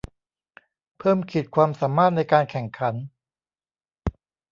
[0.97, 2.95] เพิ่มขีดความสามารถในการแข่งขัน